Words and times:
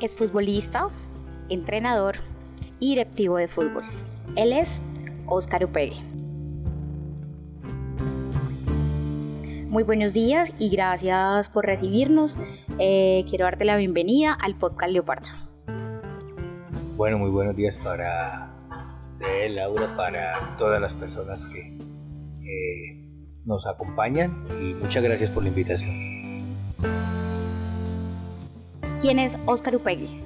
Es 0.00 0.16
futbolista, 0.16 0.88
entrenador 1.50 2.16
y 2.78 2.90
directivo 2.90 3.36
de 3.36 3.48
fútbol. 3.48 3.84
Él 4.34 4.54
es 4.54 4.80
Óscar 5.26 5.62
Upegui. 5.62 6.00
Muy 9.68 9.82
buenos 9.82 10.14
días 10.14 10.54
y 10.58 10.70
gracias 10.70 11.50
por 11.50 11.66
recibirnos. 11.66 12.38
Eh, 12.78 13.26
quiero 13.28 13.44
darte 13.44 13.66
la 13.66 13.76
bienvenida 13.76 14.32
al 14.32 14.54
podcast 14.54 14.90
Leopardo. 14.90 15.28
Bueno, 16.96 17.18
muy 17.18 17.28
buenos 17.28 17.54
días 17.54 17.78
para 17.78 18.54
usted, 18.98 19.50
Laura, 19.50 19.96
para 19.98 20.56
todas 20.56 20.80
las 20.80 20.94
personas 20.94 21.44
que 21.44 21.76
eh, 22.42 23.36
nos 23.44 23.66
acompañan 23.66 24.46
y 24.60 24.72
muchas 24.72 25.02
gracias 25.02 25.28
por 25.28 25.42
la 25.42 25.50
invitación. 25.50 26.19
¿Quién 29.00 29.18
es 29.18 29.38
Óscar 29.46 29.74
Upegui? 29.76 30.20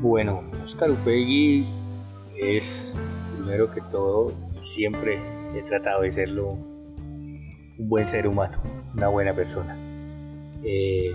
Bueno, 0.00 0.42
Óscar 0.64 0.90
Upegui 0.90 1.64
es, 2.36 2.96
primero 3.36 3.72
que 3.72 3.80
todo, 3.82 4.32
siempre 4.62 5.20
he 5.54 5.62
tratado 5.62 6.02
de 6.02 6.10
serlo 6.10 6.48
un 6.48 7.88
buen 7.88 8.08
ser 8.08 8.26
humano, 8.26 8.60
una 8.96 9.06
buena 9.06 9.32
persona, 9.32 9.78
eh, 10.64 11.14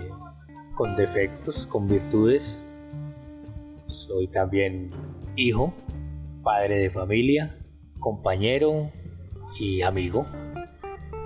con 0.73 0.95
defectos, 0.95 1.67
con 1.67 1.85
virtudes. 1.85 2.65
Soy 3.85 4.27
también 4.27 4.87
hijo, 5.35 5.73
padre 6.43 6.77
de 6.77 6.91
familia, 6.91 7.49
compañero 7.99 8.89
y 9.59 9.81
amigo. 9.81 10.25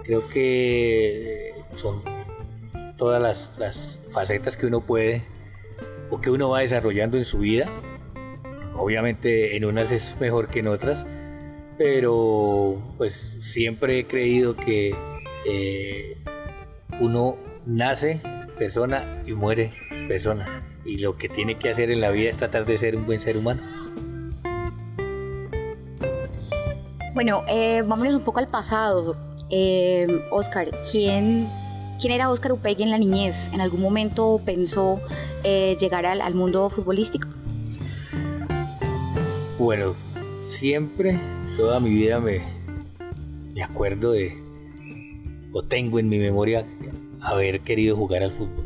Creo 0.04 0.28
que 0.28 1.54
son 1.76 2.17
todas 2.98 3.22
las, 3.22 3.52
las 3.58 4.00
facetas 4.12 4.58
que 4.58 4.66
uno 4.66 4.82
puede 4.82 5.24
o 6.10 6.20
que 6.20 6.30
uno 6.30 6.50
va 6.50 6.60
desarrollando 6.60 7.18
en 7.18 7.26
su 7.26 7.40
vida. 7.40 7.72
Obviamente 8.76 9.56
en 9.56 9.66
unas 9.66 9.92
es 9.92 10.20
mejor 10.20 10.48
que 10.48 10.60
en 10.60 10.68
otras, 10.68 11.08
pero 11.78 12.82
pues 12.98 13.14
siempre 13.42 14.00
he 14.00 14.08
creído 14.08 14.56
que 14.56 14.96
eh, 15.46 16.18
uno 17.00 17.38
nace 17.66 18.20
persona 18.58 19.22
y 19.26 19.34
muere 19.34 19.74
persona. 20.08 20.60
Y 20.86 20.98
lo 20.98 21.18
que 21.18 21.28
tiene 21.28 21.58
que 21.58 21.70
hacer 21.70 21.92
en 21.92 22.02
la 22.02 22.12
vida 22.12 22.30
es 22.30 22.38
tratar 22.38 22.66
de 22.66 22.78
ser 22.78 22.96
un 22.96 23.06
buen 23.06 23.20
ser 23.20 23.38
humano. 23.38 23.62
Bueno, 27.14 27.44
eh, 27.48 27.82
vámonos 27.86 28.14
un 28.14 28.24
poco 28.24 28.40
al 28.40 28.48
pasado. 28.48 29.18
Eh, 29.50 30.06
Oscar, 30.30 30.70
¿quién, 30.92 31.48
¿quién 32.00 32.14
era 32.14 32.30
Oscar 32.30 32.54
Upegui 32.54 32.84
en 32.84 32.92
la 32.92 32.98
niñez? 32.98 33.50
¿En 33.54 33.62
algún 33.62 33.82
momento 33.82 34.40
pensó 34.46 35.02
eh, 35.44 35.76
llegar 35.80 36.06
al, 36.06 36.22
al 36.22 36.36
mundo 36.36 36.70
futbolístico? 36.70 37.28
Bueno, 39.58 39.96
siempre, 40.38 41.20
toda 41.58 41.80
mi 41.80 41.90
vida 41.90 42.20
me, 42.20 42.46
me 43.54 43.64
acuerdo 43.64 44.12
de, 44.12 44.38
o 45.52 45.64
tengo 45.64 46.00
en 46.00 46.10
mi 46.10 46.20
memoria 46.20 46.66
haber 47.22 47.62
querido 47.62 47.96
jugar 47.96 48.24
al 48.24 48.32
fútbol. 48.32 48.66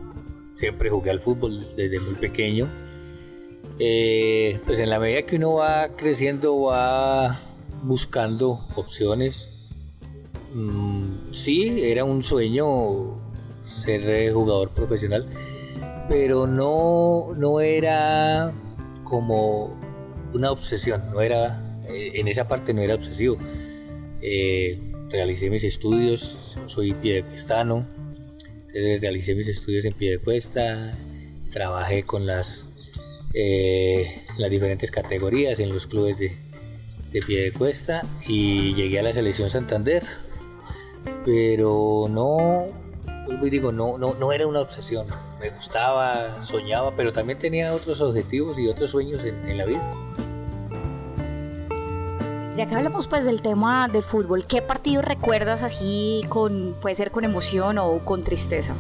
Siempre 0.56 0.90
jugué 0.90 1.12
al 1.12 1.20
fútbol 1.20 1.76
desde 1.76 2.00
muy 2.00 2.16
pequeño. 2.16 2.70
Eh, 3.80 4.60
pues 4.66 4.80
en 4.80 4.90
la 4.90 5.00
medida 5.00 5.24
que 5.24 5.38
uno 5.38 5.54
va 5.54 5.96
creciendo 5.96 6.62
va 6.64 7.40
buscando 7.82 8.68
opciones. 8.76 9.51
Mm, 10.54 11.32
sí, 11.32 11.82
era 11.84 12.04
un 12.04 12.24
sueño 12.24 13.18
ser 13.64 14.34
jugador 14.34 14.70
profesional, 14.72 15.28
pero 16.10 16.48
no, 16.48 17.30
no 17.38 17.62
era 17.62 18.54
como 19.04 19.80
una 20.34 20.52
obsesión, 20.52 21.12
no 21.12 21.22
era, 21.22 21.80
eh, 21.88 22.12
en 22.16 22.28
esa 22.28 22.48
parte 22.48 22.74
no 22.74 22.82
era 22.82 22.96
obsesivo. 22.96 23.38
Eh, 24.22 24.80
realicé 25.10 25.50
mis 25.50 25.64
estudios, 25.64 26.38
soy 26.68 26.94
piedecuestano, 26.94 27.88
entonces 28.74 29.02
realicé 29.02 29.36
mis 29.36 29.48
estudios 29.48 29.84
en 29.86 29.94
Piedecuesta, 29.94 30.92
trabajé 31.52 32.04
con 32.04 32.26
las, 32.26 32.74
eh, 33.34 34.24
las 34.38 34.50
diferentes 34.50 34.90
categorías 34.92 35.60
en 35.60 35.70
los 35.70 35.88
clubes 35.88 36.18
de, 36.18 36.38
de 37.12 37.22
Piedecuesta 37.22 38.02
y 38.26 38.74
llegué 38.74 39.00
a 39.00 39.04
la 39.04 39.12
selección 39.12 39.50
Santander, 39.50 40.04
pero 41.26 42.06
no, 42.10 42.66
digo, 43.42 43.72
no, 43.72 43.98
no, 43.98 44.14
no 44.16 44.32
era 44.32 44.48
una 44.48 44.62
obsesión, 44.62 45.08
me 45.40 45.50
gustaba, 45.50 46.44
soñaba, 46.44 46.94
pero 46.96 47.12
también 47.12 47.40
tenía 47.40 47.74
otros 47.74 48.02
objetivos 48.02 48.58
y 48.60 48.68
otros 48.68 48.92
sueños 48.92 49.24
en, 49.24 49.48
en 49.48 49.58
la 49.58 49.66
vida. 49.66 49.92
Ya 52.58 52.66
que 52.66 52.76
hablamos 52.76 53.08
pues 53.08 53.26
del 53.26 53.42
tema 53.42 53.88
del 53.88 54.04
fútbol, 54.04 54.46
¿qué 54.46 54.62
partido 54.62 55.02
recuerdas 55.02 55.62
así 55.62 56.26
con, 56.28 56.76
puede 56.82 56.96
ser 56.96 57.10
con 57.10 57.24
emoción 57.24 57.78
o 57.78 58.00
con 58.00 58.24
tristeza? 58.24 58.76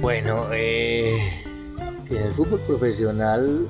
Bueno, 0.00 0.48
eh, 0.52 1.44
en 2.10 2.16
el 2.16 2.34
fútbol 2.34 2.58
profesional 2.66 3.68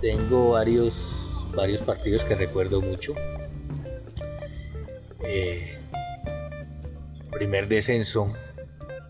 tengo 0.00 0.52
varios, 0.52 1.32
varios 1.56 1.82
partidos 1.82 2.22
que 2.22 2.36
recuerdo 2.36 2.80
mucho. 2.80 3.14
Eh, 5.26 5.78
primer 7.32 7.68
descenso 7.68 8.32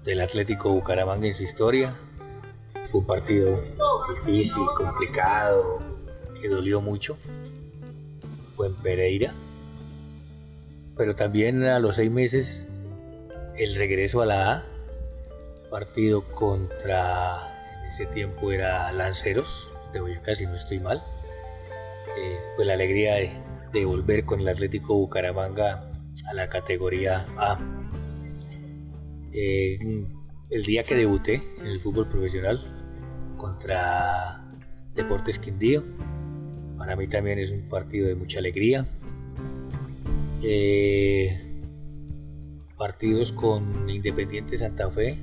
del 0.04 0.20
Atlético 0.20 0.70
Bucaramanga 0.70 1.26
en 1.26 1.34
su 1.34 1.42
historia. 1.42 1.96
Fue 2.90 3.00
un 3.00 3.06
partido 3.06 3.62
difícil, 4.24 4.62
complicado, 4.76 5.78
que 6.40 6.48
dolió 6.48 6.80
mucho 6.80 7.16
fue 8.54 8.68
en 8.68 8.74
Pereira. 8.74 9.34
Pero 10.96 11.14
también 11.14 11.64
a 11.64 11.78
los 11.78 11.96
seis 11.96 12.10
meses 12.10 12.68
el 13.56 13.74
regreso 13.74 14.22
a 14.22 14.26
la 14.26 14.52
A, 14.52 14.64
partido 15.70 16.22
contra, 16.22 17.80
en 17.82 17.88
ese 17.90 18.06
tiempo 18.06 18.52
era 18.52 18.92
Lanceros 18.92 19.70
de 19.92 20.00
Boyacá, 20.00 20.34
si 20.34 20.46
no 20.46 20.54
estoy 20.54 20.78
mal. 20.78 21.02
Eh, 22.16 22.38
pues 22.56 22.66
la 22.66 22.74
alegría 22.74 23.14
de, 23.72 23.84
volver 23.84 24.24
con 24.24 24.40
el 24.40 24.48
Atlético 24.48 24.94
Bucaramanga 24.94 25.90
a 26.26 26.34
la 26.34 26.48
categoría 26.48 27.24
A. 27.36 27.58
Eh, 29.32 30.06
el 30.50 30.62
día 30.62 30.84
que 30.84 30.94
debuté 30.94 31.42
en 31.60 31.66
el 31.66 31.80
fútbol 31.80 32.08
profesional 32.08 32.60
contra 33.36 34.46
Deportes 34.94 35.38
Quindío, 35.38 35.82
para 36.78 36.96
mí 36.96 37.08
también 37.08 37.38
es 37.38 37.50
un 37.50 37.68
partido 37.68 38.08
de 38.08 38.14
mucha 38.14 38.38
alegría. 38.38 38.86
Eh, 40.42 41.40
partidos 42.76 43.32
con 43.32 43.88
Independiente 43.88 44.58
Santa 44.58 44.90
Fe, 44.90 45.18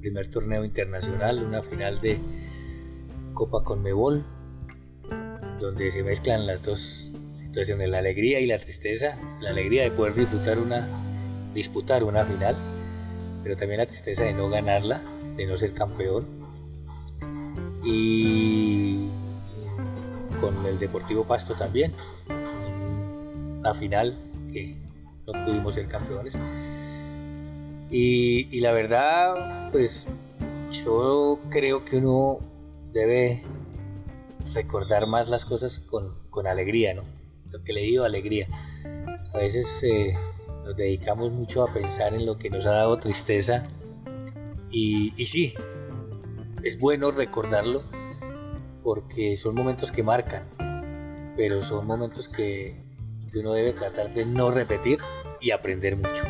primer 0.00 0.30
torneo 0.30 0.64
internacional, 0.64 1.42
una 1.44 1.62
final 1.62 2.00
de 2.00 2.18
Copa 3.34 3.62
Conmebol, 3.62 4.24
donde 5.60 5.90
se 5.90 6.02
mezclan 6.02 6.46
las 6.46 6.62
dos 6.62 7.12
situaciones, 7.32 7.88
la 7.88 7.98
alegría 7.98 8.40
y 8.40 8.46
la 8.46 8.58
tristeza, 8.58 9.16
la 9.40 9.50
alegría 9.50 9.82
de 9.82 9.90
poder 9.90 10.14
disfrutar 10.14 10.58
una, 10.58 10.86
disputar 11.54 12.04
una 12.04 12.24
final, 12.24 12.56
pero 13.42 13.56
también 13.56 13.78
la 13.80 13.86
tristeza 13.86 14.24
de 14.24 14.32
no 14.32 14.48
ganarla, 14.48 15.02
de 15.36 15.46
no 15.46 15.56
ser 15.56 15.72
campeón. 15.72 16.26
Y 17.84 19.08
con 20.40 20.66
el 20.66 20.78
Deportivo 20.78 21.24
Pasto 21.24 21.54
también. 21.54 21.92
La 23.62 23.74
final, 23.74 24.18
que 24.52 24.76
no 25.26 25.44
pudimos 25.44 25.74
ser 25.74 25.86
campeones. 25.86 26.38
Y, 27.90 28.48
y, 28.50 28.60
la 28.60 28.72
verdad, 28.72 29.70
pues 29.72 30.06
yo 30.70 31.38
creo 31.50 31.84
que 31.84 31.96
uno 31.96 32.38
debe 32.92 33.42
recordar 34.54 35.06
más 35.06 35.28
las 35.28 35.44
cosas 35.44 35.80
con, 35.80 36.14
con 36.30 36.46
alegría, 36.46 36.94
¿no? 36.94 37.02
Lo 37.50 37.62
que 37.62 37.72
le 37.72 37.82
digo, 37.82 38.04
alegría. 38.04 38.46
A 39.34 39.38
veces 39.38 39.82
eh, 39.82 40.14
nos 40.64 40.76
dedicamos 40.76 41.32
mucho 41.32 41.62
a 41.62 41.72
pensar 41.72 42.14
en 42.14 42.26
lo 42.26 42.38
que 42.38 42.50
nos 42.50 42.66
ha 42.66 42.72
dado 42.72 42.98
tristeza 42.98 43.62
y, 44.70 45.12
y 45.16 45.26
sí, 45.26 45.54
es 46.62 46.78
bueno 46.78 47.10
recordarlo 47.10 47.82
porque 48.82 49.36
son 49.36 49.54
momentos 49.54 49.90
que 49.90 50.02
marcan, 50.02 50.48
pero 51.36 51.62
son 51.62 51.86
momentos 51.86 52.28
que, 52.28 52.88
uno 53.34 53.52
debe 53.52 53.72
tratar 53.72 54.12
de 54.12 54.26
no 54.26 54.50
repetir 54.50 54.98
y 55.40 55.52
aprender 55.52 55.96
mucho. 55.96 56.24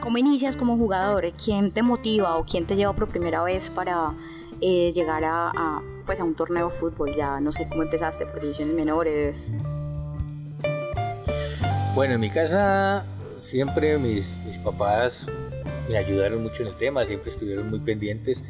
¿Cómo 0.00 0.16
inicias 0.16 0.56
como 0.56 0.78
jugador? 0.78 1.30
¿Quién 1.32 1.72
te 1.72 1.82
motiva 1.82 2.38
o 2.38 2.46
quién 2.46 2.66
te 2.66 2.74
lleva 2.76 2.94
por 2.94 3.08
primera 3.08 3.42
vez 3.42 3.70
para 3.70 4.14
eh, 4.60 4.92
llegar 4.92 5.22
a, 5.24 5.82
pues 6.06 6.20
a 6.20 6.24
un 6.24 6.34
torneo 6.34 6.68
de 6.68 6.74
fútbol? 6.74 7.14
Ya 7.14 7.40
no 7.40 7.52
sé 7.52 7.68
cómo 7.68 7.82
empezaste, 7.82 8.26
por 8.26 8.40
divisiones 8.40 8.74
menores. 8.74 9.54
Bueno, 11.94 12.14
en 12.14 12.20
mi 12.20 12.30
casa 12.30 13.04
siempre 13.38 13.98
mis, 13.98 14.26
mis 14.46 14.58
papás 14.58 15.26
me 15.88 15.96
ayudaron 15.96 16.42
mucho 16.42 16.62
en 16.62 16.68
el 16.68 16.74
tema, 16.74 17.04
siempre 17.06 17.30
estuvieron 17.30 17.68
muy 17.68 17.80
pendientes. 17.80 18.42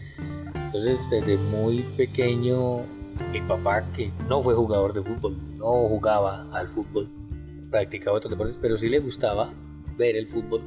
Entonces 0.55 0.99
desde 1.11 1.37
muy 1.37 1.81
pequeño 1.97 2.75
mi 3.33 3.41
papá 3.41 3.85
que 3.97 4.13
no 4.29 4.43
fue 4.43 4.55
jugador 4.55 4.93
de 4.93 5.03
fútbol, 5.03 5.37
no 5.57 5.73
jugaba 5.89 6.49
al 6.53 6.69
fútbol, 6.69 7.09
practicaba 7.71 8.17
otros 8.17 8.31
deportes, 8.31 8.59
pero 8.61 8.77
sí 8.77 8.89
le 8.89 8.99
gustaba 9.01 9.51
ver 9.97 10.17
el 10.17 10.29
fútbol. 10.29 10.63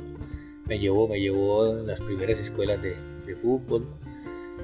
Me 0.68 0.80
llevó, 0.80 1.08
me 1.08 1.20
llevó 1.20 1.68
en 1.68 1.88
las 1.88 2.00
primeras 2.02 2.40
escuelas 2.40 2.82
de, 2.82 2.96
de 3.26 3.36
fútbol. 3.36 3.88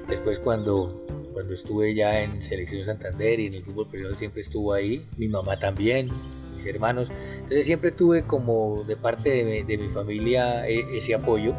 Después 0.08 0.38
cuando, 0.38 1.06
cuando 1.32 1.54
estuve 1.54 1.94
ya 1.94 2.20
en 2.20 2.42
Selección 2.42 2.84
Santander 2.84 3.40
y 3.40 3.46
en 3.46 3.54
el 3.54 3.64
fútbol 3.64 3.86
profesional 3.86 4.18
siempre 4.18 4.40
estuvo 4.40 4.72
ahí. 4.72 5.04
Mi 5.18 5.28
mamá 5.28 5.58
también, 5.58 6.08
mis 6.56 6.66
hermanos. 6.66 7.08
Entonces 7.34 7.66
siempre 7.66 7.92
tuve 7.92 8.22
como 8.22 8.82
de 8.86 8.96
parte 8.96 9.30
de 9.30 9.44
mi, 9.44 9.62
de 9.62 9.78
mi 9.82 9.88
familia 9.88 10.66
e, 10.66 10.96
ese 10.96 11.14
apoyo 11.14 11.52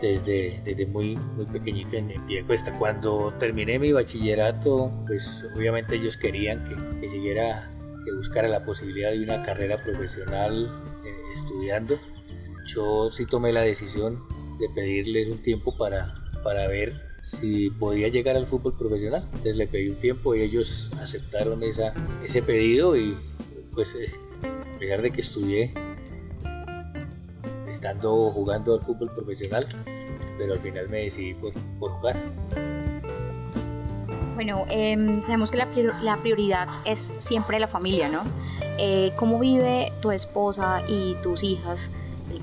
desde, 0.00 0.60
desde 0.64 0.86
muy, 0.86 1.16
muy 1.36 1.46
pequeñito 1.46 1.96
en, 1.96 2.12
pie 2.26 2.44
cuesta. 2.44 2.72
Cuando 2.78 3.32
terminé 3.38 3.78
mi 3.78 3.92
bachillerato, 3.92 4.90
pues 5.06 5.46
obviamente 5.56 5.96
ellos 5.96 6.16
querían 6.16 6.68
que, 6.68 7.00
que 7.00 7.08
siguiera, 7.08 7.70
que 8.04 8.12
buscara 8.12 8.48
la 8.48 8.64
posibilidad 8.64 9.12
de 9.12 9.22
una 9.22 9.42
carrera 9.42 9.82
profesional 9.82 10.70
eh, 11.04 11.32
estudiando. 11.32 11.98
Yo 12.66 13.10
sí 13.10 13.24
tomé 13.24 13.52
la 13.52 13.62
decisión 13.62 14.22
de 14.58 14.68
pedirles 14.74 15.28
un 15.28 15.38
tiempo 15.42 15.76
para, 15.76 16.14
para 16.42 16.68
ver 16.68 16.92
si 17.24 17.70
podía 17.70 18.08
llegar 18.08 18.36
al 18.36 18.46
fútbol 18.46 18.76
profesional. 18.76 19.22
Entonces 19.24 19.56
le 19.56 19.66
pedí 19.66 19.88
un 19.88 19.96
tiempo 19.96 20.34
y 20.34 20.42
ellos 20.42 20.90
aceptaron 21.00 21.62
esa, 21.62 21.94
ese 22.24 22.42
pedido 22.42 22.96
y 22.96 23.16
pues 23.72 23.94
eh, 23.94 24.12
a 24.44 24.78
pesar 24.78 25.02
de 25.02 25.10
que 25.10 25.20
estudié 25.20 25.72
estando 27.68 28.30
jugando 28.30 28.74
al 28.74 28.82
fútbol 28.82 29.10
profesional, 29.14 29.66
pero 30.38 30.52
al 30.52 30.60
final 30.60 30.88
me 30.88 30.98
decidí 30.98 31.34
por, 31.34 31.52
por 31.78 31.90
jugar. 31.92 32.16
Bueno, 34.34 34.66
eh, 34.68 34.96
sabemos 35.22 35.50
que 35.50 35.56
la, 35.56 35.68
la, 36.02 36.16
prioridad 36.18 36.68
es 36.84 37.12
siempre 37.18 37.58
la 37.58 37.68
familia, 37.68 38.08
¿no? 38.08 38.22
Eh, 38.78 39.12
¿Cómo 39.16 39.38
vive 39.38 39.92
tu 40.02 40.10
esposa 40.10 40.82
y 40.88 41.14
tus 41.22 41.44
hijas 41.44 41.88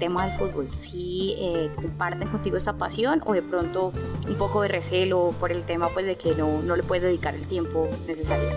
tema 0.02 0.26
del 0.26 0.36
fútbol? 0.36 0.68
¿Si 0.80 1.36
eh, 1.38 1.70
comparten 1.76 2.28
contigo 2.28 2.58
esta 2.58 2.74
pasión 2.74 3.22
o 3.26 3.34
de 3.34 3.44
pronto 3.44 3.94
un 4.28 4.36
poco 4.36 4.64
de 4.64 4.68
recelo 4.68 5.34
por 5.40 5.52
el 5.52 5.64
tema 5.64 5.90
pues, 5.90 6.08
de 6.08 6.16
que 6.18 6.34
no, 6.34 6.62
no 6.64 6.76
le 6.76 6.82
puedes 6.82 7.04
dedicar 7.04 7.36
el 7.36 7.46
tiempo 7.46 7.88
necesario? 8.08 8.50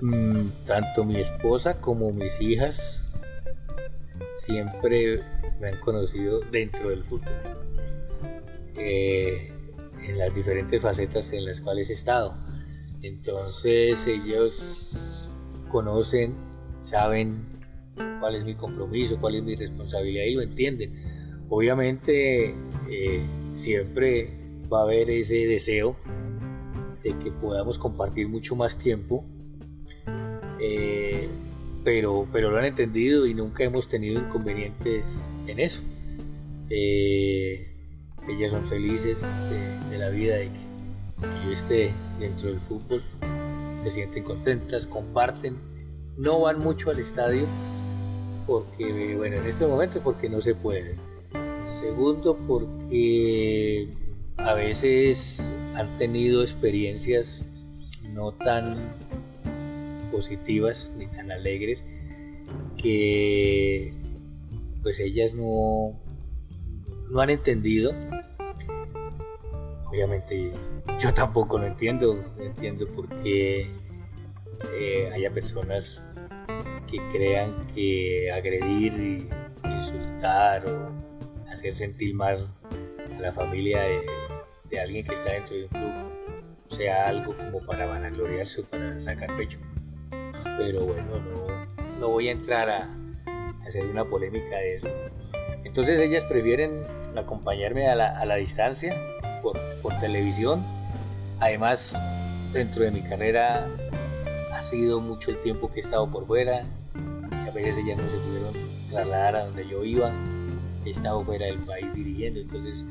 Mm, 0.00 0.46
tanto 0.64 1.04
mi 1.04 1.18
esposa 1.18 1.80
como 1.80 2.12
mis 2.12 2.40
hijas 2.40 3.02
siempre 4.36 5.24
me 5.60 5.70
han 5.70 5.80
conocido 5.80 6.38
dentro 6.52 6.90
del 6.90 7.02
fútbol, 7.02 7.32
eh, 8.76 9.52
en 10.04 10.18
las 10.18 10.32
diferentes 10.32 10.80
facetas 10.80 11.32
en 11.32 11.44
las 11.44 11.60
cuales 11.60 11.90
he 11.90 11.94
estado. 11.94 12.36
Entonces 13.02 14.06
ellos 14.06 15.28
conocen, 15.68 16.36
saben 16.76 17.57
cuál 18.20 18.34
es 18.34 18.44
mi 18.44 18.54
compromiso, 18.54 19.20
cuál 19.20 19.36
es 19.36 19.42
mi 19.42 19.54
responsabilidad 19.54 20.24
y 20.24 20.34
lo 20.34 20.42
entienden. 20.42 20.92
Obviamente 21.48 22.54
eh, 22.90 23.22
siempre 23.52 24.30
va 24.72 24.80
a 24.80 24.82
haber 24.82 25.10
ese 25.10 25.46
deseo 25.46 25.96
de 27.02 27.10
que 27.22 27.30
podamos 27.30 27.78
compartir 27.78 28.28
mucho 28.28 28.54
más 28.54 28.76
tiempo. 28.76 29.24
Eh, 30.60 31.28
pero, 31.84 32.26
pero 32.32 32.50
lo 32.50 32.58
han 32.58 32.66
entendido 32.66 33.26
y 33.26 33.34
nunca 33.34 33.64
hemos 33.64 33.88
tenido 33.88 34.20
inconvenientes 34.20 35.26
en 35.46 35.60
eso. 35.60 35.80
Eh, 36.68 37.72
ellas 38.28 38.50
son 38.50 38.66
felices 38.66 39.22
de, 39.22 39.90
de, 39.90 39.98
la 39.98 40.10
vida 40.10 40.36
de 40.36 40.46
que 40.46 41.46
yo 41.46 41.52
esté 41.52 41.90
dentro 42.18 42.48
del 42.48 42.60
fútbol, 42.60 43.02
se 43.82 43.90
sienten 43.90 44.22
contentas, 44.22 44.86
comparten, 44.86 45.56
no 46.18 46.40
van 46.40 46.58
mucho 46.58 46.90
al 46.90 46.98
estadio 46.98 47.46
porque, 48.48 49.14
bueno, 49.14 49.36
en 49.36 49.46
este 49.46 49.66
momento 49.66 50.00
porque 50.02 50.30
no 50.30 50.40
se 50.40 50.54
puede. 50.54 50.96
Segundo, 51.66 52.34
porque 52.34 53.90
a 54.38 54.54
veces 54.54 55.54
han 55.74 55.92
tenido 55.98 56.40
experiencias 56.40 57.46
no 58.14 58.32
tan 58.32 58.78
positivas 60.10 60.94
ni 60.96 61.06
tan 61.06 61.30
alegres 61.30 61.84
que 62.78 63.92
pues 64.82 64.98
ellas 64.98 65.34
no, 65.34 66.00
no 67.10 67.20
han 67.20 67.28
entendido. 67.28 67.92
Obviamente 69.84 70.52
yo 70.98 71.12
tampoco 71.12 71.58
lo 71.58 71.66
entiendo, 71.66 72.24
no 72.38 72.44
entiendo 72.44 72.86
por 72.86 73.08
qué 73.22 73.70
eh, 74.72 75.10
haya 75.12 75.30
personas 75.30 76.02
que 76.90 76.98
crean 77.12 77.54
que 77.74 78.30
agredir, 78.32 79.28
insultar 79.64 80.66
o 80.66 80.92
hacer 81.52 81.76
sentir 81.76 82.14
mal 82.14 82.48
a 83.16 83.20
la 83.20 83.32
familia 83.32 83.82
de, 84.70 84.80
alguien 84.80 85.04
que 85.06 85.14
está 85.14 85.32
dentro 85.32 85.56
de 85.56 85.62
un 85.62 85.68
club 85.68 85.92
sea 86.66 87.08
algo 87.08 87.34
como 87.34 87.64
para 87.64 87.86
vanagloriarse 87.86 88.60
o 88.60 88.64
para 88.64 89.00
sacar 89.00 89.34
pecho 89.36 89.58
pero 90.58 90.84
bueno, 90.84 91.06
no, 91.18 92.00
no 92.00 92.08
voy 92.08 92.28
a 92.28 92.32
entrar 92.32 92.68
a, 92.68 92.88
hacer 93.66 93.86
una 93.86 94.04
polémica 94.04 94.56
de 94.56 94.74
eso. 94.74 94.88
Entonces 95.64 96.00
ellas 96.00 96.24
prefieren 96.24 96.82
acompañarme 97.16 97.88
a 97.88 97.94
la, 97.94 98.18
a 98.18 98.24
la 98.24 98.36
distancia 98.36 98.96
por, 99.42 99.58
por, 99.82 99.98
televisión. 100.00 100.64
Además, 101.38 102.00
dentro 102.52 102.82
de 102.82 102.90
mi 102.90 103.02
carrera 103.02 103.68
ha 104.52 104.62
sido 104.62 105.00
mucho 105.00 105.30
el 105.30 105.40
tiempo 105.40 105.70
que 105.70 105.80
he 105.80 105.80
estado 105.80 106.10
por 106.10 106.26
fuera. 106.26 106.62
Muchas 107.48 107.62
veces 107.64 107.78
ellas 107.78 107.96
no 107.96 108.10
se 108.10 108.16
pudieron 108.18 108.52
trasladar 108.90 109.36
a 109.36 109.44
donde 109.46 109.66
yo 109.66 109.82
iba. 109.82 110.12
He 110.84 110.90
estado 110.90 111.24
fuera 111.24 111.46
del 111.46 111.60
país 111.60 111.86
dirigiendo, 111.94 112.40
entonces 112.40 112.86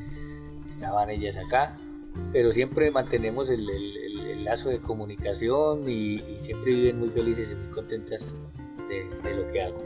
estaban 0.68 1.12
ellas 1.12 1.38
acá. 1.38 1.78
Pero 2.34 2.52
siempre 2.52 2.90
mantenemos 2.90 3.52
el, 3.52 3.70
el 3.70 4.44
lazo 4.44 4.70
de 4.70 4.80
comunicación 4.80 5.88
y, 5.88 6.16
y, 6.16 6.40
siempre 6.40 6.72
viven 6.74 6.98
muy 6.98 7.10
felices 7.10 7.52
y 7.52 7.56
muy 7.56 7.72
contentas 7.72 8.36
de, 8.90 9.08
de, 9.22 9.36
lo 9.36 9.52
que 9.52 9.62
hago. 9.62 9.78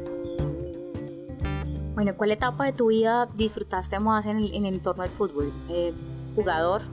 Bueno, 1.93 2.15
¿cuál 2.15 2.31
etapa 2.31 2.65
de 2.65 2.71
tu 2.71 2.87
vida 2.87 3.27
disfrutaste 3.35 3.99
más 3.99 4.25
en 4.25 4.37
el, 4.37 4.53
en 4.53 4.65
el 4.65 4.75
entorno 4.75 5.03
del 5.03 5.11
fútbol? 5.11 5.51
Eh, 5.67 5.91
¿Jugador, 6.33 6.83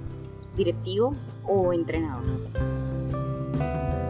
directivo 0.56 1.12
o 1.44 1.72
entrenador? 1.72 2.24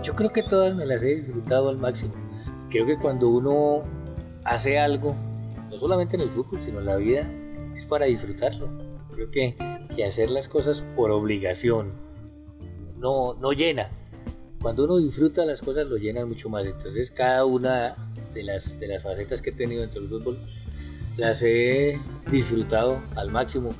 Yo 0.03 0.15
creo 0.15 0.33
que 0.33 0.43
todas 0.43 0.75
me 0.75 0.87
las 0.87 1.03
he 1.03 1.17
disfrutado 1.17 1.69
al 1.69 1.79
máximo. 1.79 2.28
Creo 2.71 2.87
que 2.87 2.99
cuando 2.99 3.29
uno 3.29 3.83
hace 4.45 4.79
algo, 4.79 5.15
no 5.71 5.79
solamente 5.79 6.17
en 6.17 6.23
el 6.23 6.31
fútbol, 6.31 6.61
sino 6.61 6.81
en 6.81 6.87
la 6.87 6.97
vida, 6.97 7.31
es 7.77 7.87
para 7.87 8.07
disfrutarlo. 8.07 8.69
Creo 9.11 9.31
que, 9.31 9.55
que 9.95 10.05
hacer 10.05 10.31
las 10.31 10.49
cosas 10.49 10.83
por 10.97 11.11
obligación, 11.11 11.91
no, 12.99 13.35
no 13.35 13.53
llena. 13.53 13.91
Cuando 14.61 14.85
uno 14.85 14.97
disfruta 14.97 15.45
las 15.45 15.63
cosas 15.63 15.87
lo 15.87 15.97
llenan 15.97 16.29
mucho 16.29 16.49
más. 16.49 16.67
Entonces 16.67 17.11
cada 17.11 17.45
una 17.45 17.95
de 18.35 18.43
las, 18.43 18.79
de 18.79 18.89
las 18.89 19.03
facetas 19.03 19.41
que 19.41 19.51
he 19.51 19.53
tenido 19.53 19.83
dentro 19.83 20.01
del 20.01 20.11
fútbol 20.11 20.39
las 21.17 21.43
he 21.43 22.01
disfrutado 22.31 22.99
al 23.17 23.31
máximo. 23.31 23.71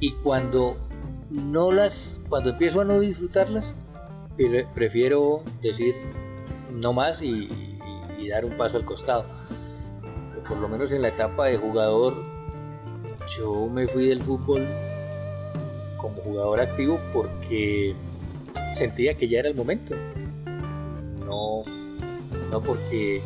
Y 0.00 0.12
cuando 0.12 0.76
no 1.30 1.72
las, 1.72 2.20
cuando 2.28 2.50
empiezo 2.50 2.80
a 2.80 2.84
no 2.84 3.00
disfrutarlas, 3.00 3.76
prefiero 4.74 5.42
decir 5.62 5.94
no 6.70 6.92
más 6.92 7.22
y, 7.22 7.48
y, 8.22 8.28
dar 8.28 8.44
un 8.44 8.56
paso 8.56 8.76
al 8.76 8.84
costado. 8.84 9.24
Por 10.48 10.58
lo 10.58 10.68
menos 10.68 10.92
en 10.92 11.02
la 11.02 11.08
etapa 11.08 11.46
de 11.46 11.56
jugador, 11.56 12.22
yo 13.36 13.68
me 13.68 13.86
fui 13.86 14.06
del 14.06 14.22
fútbol 14.22 14.66
como 15.96 16.16
jugador 16.16 16.60
activo 16.60 16.98
porque 17.12 17.94
sentía 18.74 19.14
que 19.14 19.28
ya 19.28 19.40
era 19.40 19.48
el 19.48 19.54
momento. 19.54 19.94
No, 21.24 21.62
no 22.50 22.60
porque 22.60 23.22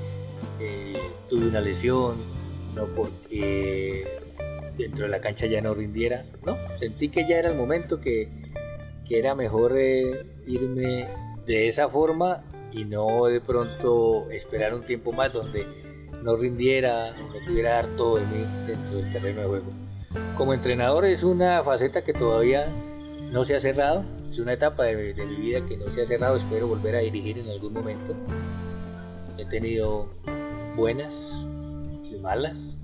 eh, 0.61 1.11
tuve 1.29 1.49
una 1.49 1.61
lesión, 1.61 2.17
no 2.75 2.85
porque 2.87 4.07
dentro 4.76 5.07
de 5.07 5.11
la 5.11 5.21
cancha 5.21 5.47
ya 5.47 5.61
no 5.61 5.75
rindiera, 5.75 6.26
no, 6.45 6.57
sentí 6.76 7.09
que 7.09 7.26
ya 7.26 7.38
era 7.38 7.50
el 7.50 7.57
momento, 7.57 8.00
que, 8.00 8.29
que 9.09 9.19
era 9.19 9.35
mejor 9.35 9.75
eh, 9.76 10.26
irme 10.47 11.09
de 11.47 11.69
esa 11.69 11.88
forma 11.88 12.45
y 12.76 12.85
no 12.85 13.25
de 13.25 13.40
pronto 13.40 14.28
esperar 14.30 14.75
un 14.75 14.83
tiempo 14.83 15.11
más 15.11 15.33
donde 15.33 15.66
no 16.23 16.37
rindiera, 16.37 17.11
no 17.11 17.47
pudiera 17.47 17.71
dar 17.71 17.87
todo 17.97 18.16
de 18.16 18.26
mí 18.26 18.45
dentro 18.66 18.99
del 18.99 19.12
terreno 19.12 19.40
de 19.40 19.47
juego. 19.47 19.66
Como 20.37 20.52
entrenador 20.52 21.06
es 21.06 21.25
una 21.25 21.64
faceta 21.64 22.04
que 22.04 22.12
todavía 22.12 22.68
no 23.33 23.45
se 23.45 23.56
ha 23.56 23.61
cerrado, 23.61 24.04
es 24.28 24.38
una 24.38 24.52
etapa 24.52 24.85
de, 24.85 25.14
de, 25.14 25.25
mi 25.25 25.37
vida 25.37 25.64
que 25.66 25.78
no 25.78 25.88
se 25.88 26.02
ha 26.02 26.06
cerrado, 26.06 26.37
espero 26.37 26.68
volver 26.68 26.97
a 26.97 26.99
dirigir 26.99 27.38
en 27.38 27.49
algún 27.49 27.73
momento. 27.73 28.14
He 29.38 29.47
tenido 29.47 30.09
buenas 30.76 31.49
y 32.04 32.16
malas, 32.21 32.76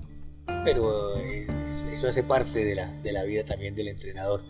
pero 0.63 1.15
eso 1.17 2.07
hace 2.07 2.23
parte 2.23 2.65
de 2.65 2.75
la, 2.75 2.87
de 3.01 3.11
la 3.11 3.23
vida 3.23 3.43
también 3.45 3.75
del 3.75 3.89
entrenador. 3.89 4.41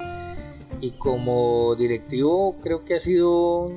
Y 0.80 0.92
como 0.92 1.76
directivo 1.76 2.56
creo 2.62 2.86
que 2.86 2.96
ha 2.96 3.00
sido 3.00 3.70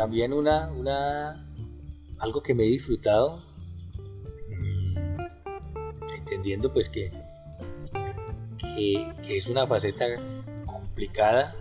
también 0.00 0.32
una, 0.32 0.70
una 0.70 1.46
algo 2.20 2.42
que 2.42 2.54
me 2.54 2.64
he 2.64 2.68
disfrutado, 2.68 3.44
mm, 4.48 4.96
entendiendo 6.16 6.72
pues 6.72 6.88
que, 6.88 7.12
que, 8.62 9.36
es 9.36 9.46
una 9.48 9.66
faceta 9.66 10.06
complicada. 10.64 11.54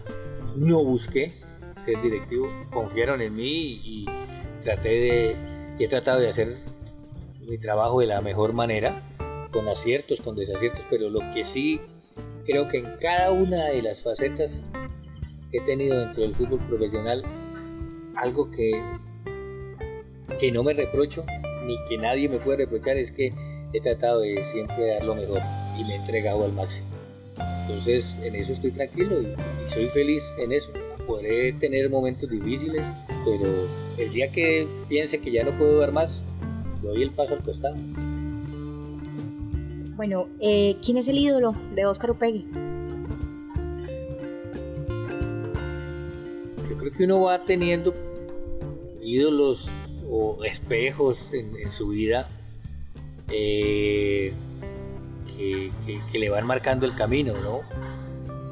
No 0.56 0.82
busqué 0.86 1.34
ser 1.76 2.02
directivo, 2.02 2.48
confiaron 2.72 3.22
en 3.22 3.36
mí 3.36 3.82
y, 3.84 4.06
traté 4.64 4.88
de, 4.88 5.36
he 5.78 5.88
tratado 5.90 6.22
de 6.22 6.30
hacer 6.30 6.56
mi 7.42 7.58
trabajo 7.58 8.00
de 8.00 8.06
la 8.06 8.22
mejor 8.22 8.54
manera, 8.54 9.04
con 9.52 9.68
aciertos, 9.68 10.22
con 10.22 10.38
desaciertos, 10.38 10.86
pero 10.90 11.10
lo 11.10 11.20
que 11.34 11.44
sí 11.44 11.82
creo 12.46 12.70
que 12.70 12.78
en 12.78 12.96
cada 13.02 13.32
una 13.32 13.66
de 13.66 13.82
las 13.82 14.02
facetas 14.02 14.64
que 15.52 15.58
he 15.58 15.62
tenido 15.62 16.00
dentro 16.00 16.24
del 16.24 16.34
fútbol 16.34 16.66
profesional, 16.70 17.22
algo 18.16 18.50
que, 18.52 18.72
que 20.40 20.52
no 20.52 20.64
me 20.64 20.74
reprocho, 20.74 21.26
ni 21.66 21.76
que 21.88 21.98
nadie 21.98 22.30
me 22.30 22.38
puede 22.38 22.66
reprochar, 22.66 22.98
es 22.98 23.12
que 23.12 23.34
he 23.74 23.82
tratado 23.82 24.22
de 24.22 24.44
siempre 24.44 24.88
dar 24.88 25.06
lo 25.06 25.16
mejor 25.16 25.42
y 25.78 25.84
me 25.84 25.94
he 25.94 25.96
entregado 25.96 26.46
al 26.46 26.54
máximo. 26.54 26.88
Entonces 27.62 28.16
en 28.24 28.36
eso 28.36 28.54
estoy 28.54 28.72
tranquilo 28.72 29.22
y, 29.22 29.28
soy 29.68 29.88
feliz 29.88 30.34
en 30.40 30.52
eso. 30.52 30.72
Podré 31.06 31.54
tener 31.54 31.90
momentos 31.90 32.30
difíciles, 32.30 32.82
pero 33.26 33.68
el 33.98 34.12
día 34.12 34.32
que 34.32 34.68
piense 34.88 35.20
que 35.20 35.32
ya 35.32 35.44
no 35.44 35.52
puedo 35.52 35.80
dar 35.80 35.92
más, 35.92 36.22
doy 36.82 37.04
el 37.04 37.12
paso 37.12 37.34
al 37.34 37.44
costado. 37.44 37.76
Bueno, 39.96 40.28
eh, 40.40 40.78
¿quién 40.84 40.98
es 40.98 41.08
el 41.08 41.18
ídolo 41.18 41.54
de 41.76 41.86
Óscar 41.86 42.12
Upegui? 42.12 42.48
Que 46.92 47.04
uno 47.06 47.22
va 47.22 47.44
teniendo 47.46 47.94
ídolos 49.02 49.70
o 50.10 50.44
espejos 50.44 51.34
en, 51.34 51.72
su 51.72 51.90
vida 51.90 52.28
eh, 53.32 54.34
que, 55.38 56.20
le 56.20 56.30
van 56.30 56.46
marcando 56.46 56.86
el 56.86 56.96
camino, 56.96 57.34
¿no? 57.42 57.62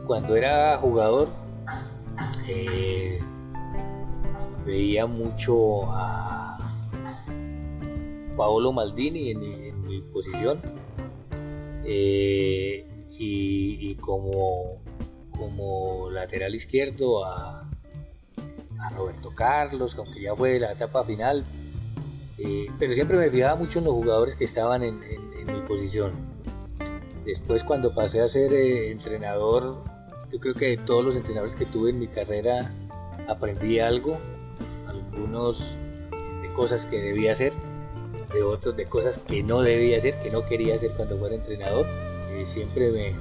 Cuando 0.05 0.35
era 0.35 0.77
jugador 0.77 1.29
eh, 2.47 3.19
veía 4.65 5.05
mucho 5.05 5.83
a 5.91 6.57
Paolo 8.35 8.71
Maldini 8.71 9.31
en 9.31 9.39
mi, 9.39 10.01
posición 10.13 10.61
eh, 11.85 12.85
y, 13.17 13.95
como, 13.95 14.81
como 15.31 16.09
lateral 16.11 16.53
izquierdo 16.53 17.25
a, 17.25 17.66
Roberto 18.89 19.31
Carlos, 19.31 19.95
aunque 19.97 20.21
ya 20.21 20.35
fue 20.35 20.59
la 20.59 20.71
etapa 20.71 21.03
final, 21.03 21.43
eh, 22.37 22.67
pero 22.77 22.93
siempre 22.93 23.17
me 23.17 23.29
fijaba 23.29 23.55
mucho 23.55 23.79
en 23.79 23.85
los 23.85 23.93
jugadores 23.93 24.35
que 24.35 24.45
estaban 24.45 24.83
en 24.83 24.99
mi 24.99 25.61
posición. 25.67 26.11
Después 27.27 27.65
cuando 27.65 27.93
pasé 27.93 28.21
a 28.21 28.27
ser 28.29 28.53
eh, 28.53 28.89
entrenador, 28.89 29.83
yo 30.31 30.39
creo 30.39 30.53
que 30.53 30.67
de 30.67 30.77
todos 30.77 31.03
los 31.03 31.13
entrenadores 31.13 31.55
que 31.55 31.65
tuve 31.65 31.89
en 31.89 31.99
mi 31.99 32.07
carrera 32.07 32.71
aprendí 33.27 33.81
algo, 33.81 34.17
algunos 34.87 35.77
de 36.41 36.53
cosas 36.53 36.85
que 36.85 37.01
debía 37.01 37.33
hacer, 37.33 37.51
de 38.33 38.43
otros 38.43 38.77
de 38.77 38.85
cosas 38.85 39.19
que 39.19 39.43
no 39.43 39.61
debía 39.61 39.97
hacer, 39.97 40.13
que 40.23 40.31
no 40.31 40.45
quería 40.45 40.75
hacer 40.75 40.91
cuando 40.95 41.17
fuera 41.17 41.35
entrenador. 41.35 41.85
Eh, 42.29 42.43
siempre 42.45 42.91
me, 42.91 43.13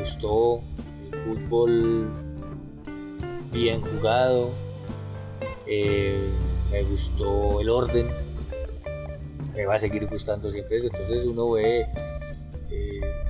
gustó 0.00 0.60
el 1.12 1.20
fútbol 1.20 2.08
bien 3.52 3.82
jugado, 3.82 4.50
eh, 5.68 6.30
me 6.70 6.82
gustó 6.82 7.60
el 7.60 7.68
orden, 7.68 8.08
me 9.54 9.66
va 9.66 9.74
a 9.74 9.78
seguir 9.78 10.06
gustando 10.06 10.50
siempre 10.50 10.78
eso. 10.78 10.86
Entonces 10.86 11.24
uno 11.26 11.52
ve 11.52 11.86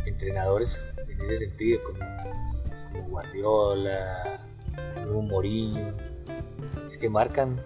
entrenadores 0.07 0.83
en 1.09 1.23
ese 1.23 1.37
sentido, 1.39 1.81
como, 1.85 3.09
Guardiola, 3.09 4.41
como 5.07 5.23
Mourinho, 5.23 5.95
es 6.89 6.97
que 6.97 7.09
marcan 7.09 7.61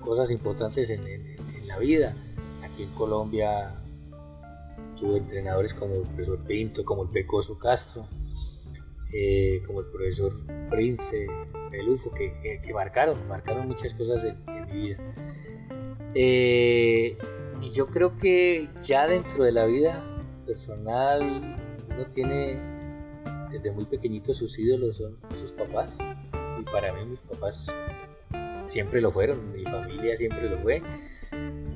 cosas 0.00 0.30
importantes 0.30 0.90
en, 0.90 1.34
la 1.66 1.78
vida. 1.78 2.14
Aquí 2.62 2.84
en 2.84 2.90
Colombia 2.90 3.74
tuve 5.00 5.18
entrenadores 5.18 5.74
como 5.74 5.94
el 5.94 6.02
profesor 6.02 6.38
Pinto, 6.44 6.84
como 6.84 7.04
el 7.04 7.08
Pecoso 7.08 7.58
Castro, 7.58 8.06
eh, 9.16 9.62
como 9.64 9.78
el 9.80 9.86
profesor 9.86 10.34
Prince, 10.70 11.28
Pelufo, 11.70 12.10
que, 12.10 12.60
que, 12.60 12.74
marcaron, 12.74 13.28
marcaron 13.28 13.68
muchas 13.68 13.94
cosas 13.94 14.24
en, 14.24 14.36
mi 14.66 14.88
vida. 14.88 14.98
Eh, 16.16 17.16
y 17.62 17.70
yo 17.70 17.86
creo 17.86 18.18
que 18.18 18.68
ya 18.82 19.06
dentro 19.06 19.44
de 19.44 19.52
la 19.52 19.66
vida 19.66 20.02
personal 20.44 21.56
uno 21.92 22.06
tiene 22.12 22.56
desde 23.52 23.70
muy 23.70 23.84
pequeñito 23.84 24.34
sus 24.34 24.58
ídolos 24.58 24.96
son 24.96 25.16
sus 25.30 25.52
papás 25.52 25.98
y 26.60 26.64
para 26.64 26.92
mí 26.92 27.04
mis 27.06 27.20
papás 27.20 27.72
siempre 28.66 29.00
lo 29.00 29.12
fueron, 29.12 29.52
mi 29.52 29.62
familia 29.62 30.16
siempre 30.16 30.50
lo 30.50 30.58
fue 30.58 30.82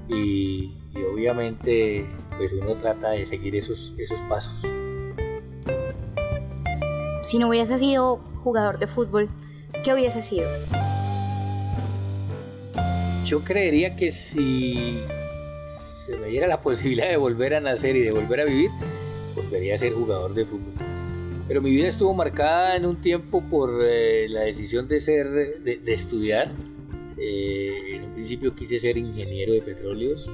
y, 0.08 0.74
obviamente 1.12 2.04
pues 2.36 2.52
uno 2.52 2.74
trata 2.74 3.10
de 3.10 3.26
seguir 3.26 3.54
esos, 3.54 3.94
esos 3.96 4.20
pasos. 4.22 4.60
Si 7.28 7.38
no 7.38 7.48
hubiese 7.48 7.78
sido 7.78 8.22
jugador 8.42 8.78
de 8.78 8.86
fútbol, 8.86 9.28
¿qué 9.84 9.92
hubiese 9.92 10.22
sido? 10.22 10.48
Yo 13.26 13.44
creería 13.44 13.96
que 13.96 14.10
si 14.10 14.98
se 16.06 16.16
me 16.16 16.28
diera 16.28 16.46
la 16.46 16.62
posibilidad 16.62 17.10
de 17.10 17.18
volver 17.18 17.54
a 17.54 17.60
nacer 17.60 17.96
y 17.96 18.00
de 18.00 18.12
volver 18.12 18.40
a 18.40 18.44
vivir, 18.46 18.70
volvería 19.36 19.74
a 19.74 19.78
ser 19.78 19.92
jugador 19.92 20.32
de 20.32 20.46
fútbol. 20.46 20.72
Pero 21.46 21.60
mi 21.60 21.70
vida 21.70 21.88
estuvo 21.88 22.14
marcada 22.14 22.76
en 22.76 22.86
un 22.86 22.96
tiempo 23.02 23.42
por 23.42 23.78
eh, 23.84 24.26
la 24.30 24.44
decisión 24.44 24.88
de, 24.88 24.98
ser, 24.98 25.28
de, 25.28 25.82
estudiar. 25.92 26.50
Eh, 27.18 27.96
en 27.96 28.04
un 28.04 28.14
principio 28.14 28.54
quise 28.54 28.78
ser 28.78 28.96
ingeniero 28.96 29.52
de 29.52 29.60
petróleos, 29.60 30.30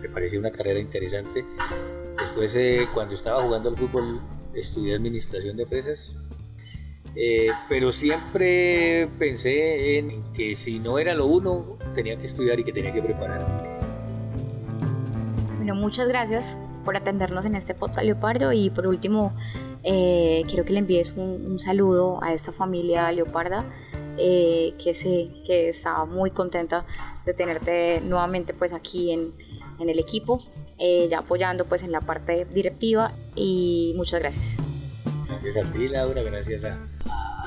me 0.00 0.08
parecía 0.08 0.38
una 0.38 0.50
carrera 0.50 0.80
interesante. 0.80 1.44
Después, 2.18 2.56
eh, 2.56 2.88
cuando 2.94 3.14
estaba 3.14 3.42
jugando 3.42 3.68
al 3.68 3.76
fútbol, 3.76 4.18
estudié 4.60 4.94
administración 4.94 5.56
de 5.56 5.64
empresas. 5.64 6.16
pero 7.68 7.92
siempre 7.92 9.08
pensé 9.18 9.98
en 9.98 10.22
que 10.32 10.54
si 10.54 10.78
no 10.78 10.98
era 10.98 11.14
lo 11.14 11.26
uno, 11.26 11.76
tenía 11.94 12.16
que 12.16 12.26
estudiar 12.26 12.60
y 12.60 12.64
que 12.64 12.72
tenía 12.72 12.92
que 12.92 13.02
prepararme. 13.02 13.80
Bueno, 15.56 15.74
muchas 15.74 16.08
gracias 16.08 16.58
por 16.84 16.96
atendernos 16.96 17.44
en 17.44 17.54
este 17.54 17.74
podcast 17.74 18.04
Leopardo 18.04 18.52
y 18.52 18.70
por 18.70 18.86
último 18.86 19.32
eh, 19.82 20.42
quiero 20.46 20.64
que 20.64 20.72
le 20.72 20.80
envíes 20.80 21.12
un, 21.16 21.58
saludo 21.58 22.22
a 22.22 22.32
esta 22.32 22.52
familia 22.52 23.10
Leoparda 23.12 23.64
eh, 24.18 24.74
que 24.82 24.94
sé 24.94 25.30
que 25.46 25.68
está 25.68 26.04
muy 26.04 26.30
contenta 26.30 26.84
de 27.24 27.34
tenerte 27.34 28.00
nuevamente 28.00 28.54
pues 28.54 28.72
aquí 28.72 29.12
en, 29.12 29.32
en 29.78 29.88
el 29.88 29.98
equipo 29.98 30.42
eh, 30.80 31.08
ya 31.10 31.18
apoyando 31.20 31.66
pues 31.66 31.82
en 31.82 31.92
la 31.92 32.00
parte 32.00 32.46
directiva 32.46 33.12
y 33.34 33.92
muchas 33.96 34.20
gracias 34.20 34.56
gracias 35.28 35.56
a 35.64 35.72
ti 35.72 35.88
Laura 35.88 36.22
gracias 36.22 36.64
a, 36.64 36.78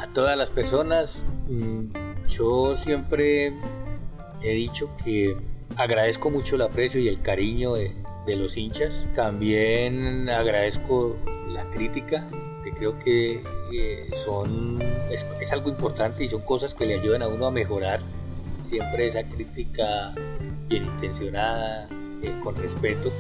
a 0.02 0.08
todas 0.14 0.38
las 0.38 0.50
personas 0.50 1.24
mm, 1.50 2.28
yo 2.30 2.76
siempre 2.76 3.54
he 4.42 4.54
dicho 4.54 4.90
que 5.04 5.36
agradezco 5.78 6.30
mucho 6.30 6.56
el 6.56 6.62
aprecio 6.62 7.02
y 7.02 7.08
el 7.08 7.22
cariño 7.22 7.74
de, 7.74 7.96
de 8.26 8.36
los 8.36 8.58
hinchas. 8.58 8.96
También 9.16 10.30
agradezco 10.30 11.18
la 11.50 11.70
crítica, 11.70 12.26
que 12.64 12.72
creo 12.72 12.98
que 13.00 13.42
eh, 13.74 14.08
son, 14.16 14.80
es, 15.12 15.52
algo 15.52 15.70
importante 15.70 16.24
y 16.24 16.30
son 16.30 16.42
cosas 16.42 16.74
que 16.74 16.86
le 16.86 16.96
ayudan 16.96 17.22
a 17.22 17.28
uno 17.28 17.48
a 17.48 17.52
mejorar. 17.52 18.02
Siempre 18.66 19.08
esa 19.08 19.24
crítica 19.24 20.14
bien 20.68 20.86
intencionada, 20.86 21.88
eh, 22.24 22.34
con 22.44 22.56
respeto. 22.56 23.12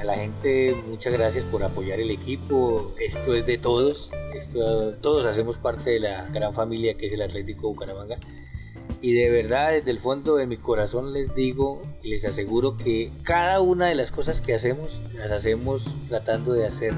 A 0.00 0.04
la 0.04 0.14
gente, 0.14 0.76
muchas 0.88 1.12
gracias 1.12 1.44
por 1.44 1.62
apoyar 1.64 2.00
el 2.00 2.10
equipo. 2.10 2.94
Esto 3.00 3.34
es 3.34 3.46
de 3.46 3.58
todos. 3.58 4.10
Esto, 4.34 4.92
todos 4.94 5.24
hacemos 5.24 5.56
parte 5.56 5.90
de 5.90 6.00
la 6.00 6.22
gran 6.26 6.52
familia 6.52 6.94
que 6.94 7.06
es 7.06 7.12
el 7.12 7.22
Atlético 7.22 7.68
Bucaramanga 7.68 8.18
y 9.00 9.12
de 9.12 9.30
verdad 9.30 9.72
desde 9.72 9.90
el 9.90 10.00
fondo 10.00 10.36
de 10.36 10.46
mi 10.46 10.56
corazón 10.56 11.12
les 11.12 11.34
digo 11.34 11.78
y 12.02 12.10
les 12.10 12.24
aseguro 12.24 12.76
que 12.76 13.12
cada 13.22 13.60
una 13.60 13.86
de 13.86 13.94
las 13.94 14.10
cosas 14.10 14.40
que 14.40 14.54
hacemos 14.54 15.00
las 15.14 15.30
hacemos 15.30 15.84
tratando 16.08 16.52
de 16.52 16.66
hacer 16.66 16.94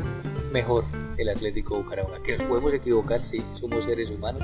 mejor 0.53 0.85
el 1.17 1.29
Atlético 1.29 1.77
Bucaramanga. 1.77 2.23
Que 2.23 2.37
nos 2.37 2.47
podemos 2.47 2.73
equivocar, 2.73 3.23
sí, 3.23 3.43
somos 3.55 3.85
seres 3.85 4.11
humanos, 4.11 4.43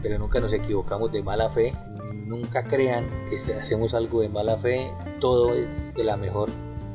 pero 0.00 0.18
nunca 0.18 0.40
nos 0.40 0.52
equivocamos 0.52 1.12
de 1.12 1.22
mala 1.22 1.50
fe. 1.50 1.72
Nunca 2.14 2.64
crean 2.64 3.08
que 3.28 3.36
hacemos 3.54 3.94
algo 3.94 4.20
de 4.20 4.28
mala 4.28 4.56
fe, 4.56 4.92
todo 5.20 5.54
es 5.54 5.94
de 5.94 6.04
la 6.04 6.16
mejor 6.16 6.48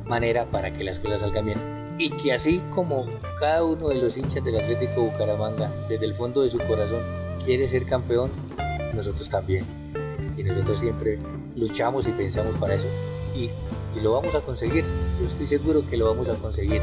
manera 0.06 0.46
para 0.46 0.72
que 0.72 0.82
las 0.82 0.98
cosas 0.98 1.20
salgan 1.20 1.46
bien. 1.46 1.58
y 1.98 2.08
que 2.10 2.32
así 2.32 2.62
como 2.74 3.06
cada 3.38 3.62
uno 3.62 3.88
de 3.88 3.96
los 3.96 4.16
hinchas 4.16 4.42
del 4.42 4.56
Atlético 4.56 5.02
Bucaramanga, 5.02 5.70
desde 5.86 6.06
el 6.06 6.14
fondo 6.14 6.40
de 6.40 6.48
su 6.48 6.56
corazón, 6.58 7.02
quiere 7.44 7.68
ser 7.68 7.84
campeón, 7.84 8.30
nosotros 8.94 9.28
también. 9.28 9.64
Y 10.36 10.42
nosotros 10.42 10.78
siempre 10.78 11.18
luchamos 11.56 12.06
y 12.06 12.10
pensamos 12.12 12.56
para 12.58 12.74
eso. 12.74 12.86
Y, 13.34 13.50
lo 14.02 14.12
vamos 14.12 14.34
a 14.34 14.40
conseguir. 14.40 14.84
Yo 15.20 15.26
estoy 15.26 15.46
seguro 15.46 15.82
que 15.88 15.96
lo 15.96 16.06
vamos 16.06 16.28
a 16.28 16.34
conseguir. 16.34 16.80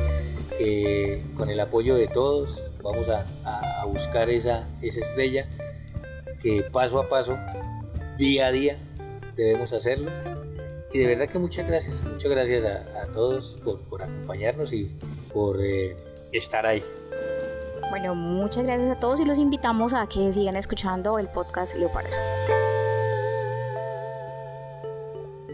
con 1.36 1.50
el 1.50 1.60
apoyo 1.60 1.96
de 1.96 2.08
todos 2.08 2.62
vamos 2.84 3.08
a, 3.10 3.86
buscar 3.86 4.30
esa, 4.30 4.68
esa 4.82 5.00
estrella 5.00 5.48
que 6.42 6.62
paso 6.62 7.00
a 7.00 7.08
paso, 7.08 7.38
día 8.18 8.48
a 8.48 8.52
día, 8.52 8.78
debemos 9.36 9.74
hacerlo. 9.74 10.12
Y 10.94 11.00
de 11.00 11.08
verdad 11.08 11.30
que 11.30 11.40
muchas 11.40 11.68
gracias, 11.68 12.02
muchas 12.04 12.32
gracias 12.32 12.64
a, 12.64 13.12
todos 13.14 13.62
por, 13.90 14.04
acompañarnos 14.04 14.74
y 14.74 14.86
por 15.34 15.62
eh, 15.62 15.96
estar 16.32 16.66
ahí. 16.66 16.84
Bueno, 17.90 18.16
muchas 18.16 18.64
gracias 18.64 18.98
a 18.98 19.00
todos 19.00 19.20
y 19.20 19.26
los 19.26 19.38
invitamos 19.38 19.94
a 19.94 20.08
que 20.08 20.32
sigan 20.34 20.56
escuchando 20.56 21.20
el 21.20 21.28
podcast 21.28 21.76
Leopardo. 21.76 22.16